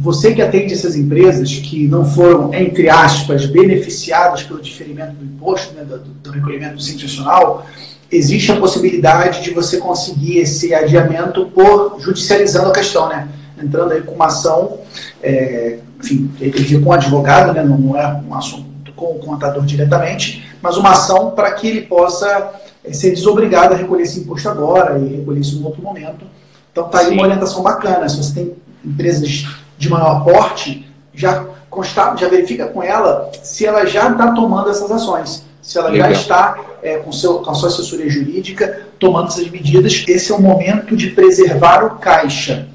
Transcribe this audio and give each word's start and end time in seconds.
você 0.00 0.32
que 0.32 0.40
atende 0.40 0.74
essas 0.74 0.94
empresas 0.94 1.52
que 1.54 1.88
não 1.88 2.04
foram, 2.04 2.54
entre 2.54 2.88
aspas, 2.88 3.46
beneficiadas 3.46 4.44
pelo 4.44 4.60
diferimento 4.60 5.14
do 5.14 5.24
imposto, 5.24 5.74
né, 5.74 5.82
do, 5.82 5.98
do 5.98 6.30
recolhimento 6.30 6.76
do 6.76 6.82
Simples 6.82 7.16
Nacional, 7.16 7.66
existe 8.10 8.52
a 8.52 8.56
possibilidade 8.56 9.42
de 9.42 9.50
você 9.50 9.78
conseguir 9.78 10.38
esse 10.38 10.72
adiamento 10.72 11.46
por 11.46 11.96
judicializando 12.00 12.68
a 12.68 12.72
questão, 12.72 13.08
né? 13.08 13.28
Entrando 13.60 13.92
aí 13.92 14.02
com 14.02 14.12
uma 14.12 14.26
ação, 14.26 14.78
é, 15.20 15.80
enfim, 16.00 16.30
tem 16.38 16.50
que 16.52 16.78
com 16.78 16.90
o 16.90 16.92
advogado, 16.92 17.52
né? 17.52 17.64
Não 17.64 17.96
é 17.96 18.22
um 18.26 18.34
assunto 18.34 18.92
com 18.94 19.16
o 19.16 19.18
contador 19.18 19.64
diretamente, 19.64 20.48
mas 20.62 20.76
uma 20.76 20.92
ação 20.92 21.32
para 21.32 21.50
que 21.52 21.66
ele 21.66 21.82
possa 21.82 22.52
é, 22.84 22.92
ser 22.92 23.10
desobrigado 23.10 23.74
a 23.74 23.76
recolher 23.76 24.04
esse 24.04 24.20
imposto 24.20 24.48
agora 24.48 24.96
e 24.96 25.16
recolher 25.16 25.40
isso 25.40 25.58
em 25.58 25.64
outro 25.64 25.82
momento. 25.82 26.24
Então 26.70 26.88
tá 26.88 27.00
aí 27.00 27.08
Sim. 27.08 27.14
uma 27.14 27.24
orientação 27.24 27.64
bacana. 27.64 28.08
Se 28.08 28.16
você 28.16 28.34
tem 28.34 28.54
empresas 28.84 29.44
de 29.78 29.88
maior 29.88 30.24
porte, 30.24 30.86
já 31.14 31.46
consta, 31.70 32.14
já 32.16 32.28
verifica 32.28 32.66
com 32.66 32.82
ela 32.82 33.30
se 33.42 33.64
ela 33.64 33.86
já 33.86 34.10
está 34.10 34.32
tomando 34.32 34.68
essas 34.68 34.90
ações, 34.90 35.44
se 35.62 35.78
ela 35.78 35.88
Legal. 35.88 36.10
já 36.10 36.20
está 36.20 36.58
é, 36.82 36.96
com, 36.98 37.12
seu, 37.12 37.38
com 37.38 37.50
a 37.50 37.54
sua 37.54 37.68
assessoria 37.68 38.10
jurídica 38.10 38.82
tomando 38.98 39.28
essas 39.28 39.48
medidas. 39.48 40.04
Esse 40.08 40.32
é 40.32 40.34
o 40.34 40.40
momento 40.40 40.96
de 40.96 41.10
preservar 41.10 41.84
o 41.84 41.98
caixa. 41.98 42.68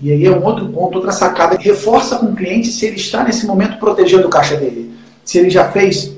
E 0.00 0.10
aí 0.10 0.26
é 0.26 0.30
um 0.30 0.44
outro 0.44 0.68
ponto, 0.68 0.96
outra 0.96 1.12
sacada. 1.12 1.56
Reforça 1.58 2.18
com 2.18 2.26
o 2.26 2.34
cliente 2.34 2.68
se 2.68 2.86
ele 2.86 2.96
está 2.96 3.22
nesse 3.22 3.46
momento 3.46 3.78
protegendo 3.78 4.26
o 4.26 4.30
caixa 4.30 4.56
dele. 4.56 4.92
Se 5.24 5.38
ele 5.38 5.48
já 5.48 5.70
fez 5.70 6.16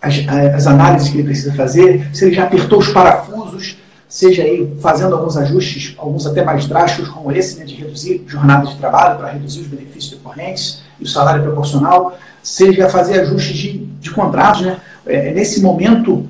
as, 0.00 0.14
as 0.54 0.66
análises 0.66 1.08
que 1.08 1.16
ele 1.16 1.24
precisa 1.24 1.54
fazer, 1.54 2.10
se 2.12 2.24
ele 2.24 2.34
já 2.34 2.44
apertou 2.44 2.80
os 2.80 2.88
parafusos, 2.88 3.76
seja 4.12 4.42
aí 4.42 4.70
fazendo 4.78 5.16
alguns 5.16 5.38
ajustes, 5.38 5.94
alguns 5.96 6.26
até 6.26 6.44
mais 6.44 6.66
drásticos, 6.66 7.08
como 7.08 7.32
esse, 7.32 7.58
né, 7.58 7.64
de 7.64 7.74
reduzir 7.76 8.22
jornadas 8.26 8.68
de 8.68 8.76
trabalho 8.76 9.18
para 9.18 9.30
reduzir 9.30 9.62
os 9.62 9.66
benefícios 9.68 10.10
decorrentes 10.10 10.82
e 11.00 11.04
o 11.04 11.08
salário 11.08 11.42
proporcional, 11.42 12.18
seja 12.42 12.90
fazer 12.90 13.20
ajustes 13.20 13.56
de, 13.56 13.78
de 13.78 14.10
contratos. 14.10 14.60
Né? 14.60 14.76
É, 15.06 15.32
nesse 15.32 15.62
momento 15.62 16.28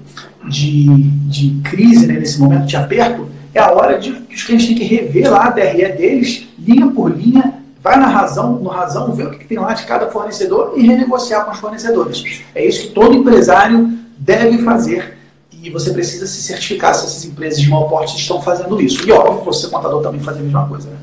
de, 0.48 0.86
de 1.28 1.60
crise, 1.64 2.06
né, 2.06 2.20
nesse 2.20 2.38
momento 2.38 2.66
de 2.66 2.76
aperto, 2.76 3.26
é 3.52 3.58
a 3.58 3.72
hora 3.72 3.98
de 3.98 4.12
que 4.12 4.36
os 4.36 4.44
clientes 4.44 4.68
têm 4.68 4.76
que 4.76 4.84
rever 4.84 5.28
lá 5.28 5.46
a 5.46 5.50
DRE 5.50 5.92
deles, 5.96 6.46
linha 6.56 6.86
por 6.86 7.10
linha, 7.10 7.52
vai 7.82 7.98
na 7.98 8.06
razão, 8.06 8.60
no 8.60 8.70
razão, 8.70 9.12
ver 9.12 9.26
o 9.26 9.30
que 9.32 9.44
tem 9.44 9.58
lá 9.58 9.74
de 9.74 9.84
cada 9.86 10.06
fornecedor 10.06 10.74
e 10.76 10.86
renegociar 10.86 11.44
com 11.44 11.50
os 11.50 11.58
fornecedores. 11.58 12.42
É 12.54 12.64
isso 12.64 12.82
que 12.82 12.94
todo 12.94 13.12
empresário 13.12 13.90
deve 14.16 14.58
fazer 14.58 15.20
e 15.62 15.70
você 15.70 15.92
precisa 15.92 16.26
se 16.26 16.42
certificar 16.42 16.92
se 16.94 17.06
essas 17.06 17.24
empresas 17.24 17.60
de 17.60 17.68
mau 17.68 17.88
porte 17.88 18.16
estão 18.16 18.42
fazendo 18.42 18.80
isso. 18.80 19.08
E 19.08 19.12
óbvio, 19.12 19.44
você 19.44 19.68
contador 19.68 20.02
também 20.02 20.20
faz 20.20 20.36
a 20.36 20.40
mesma 20.40 20.66
coisa. 20.66 20.88
Né? 20.90 20.96